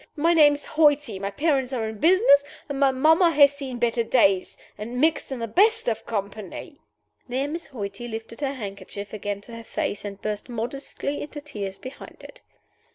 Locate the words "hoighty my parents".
0.65-1.71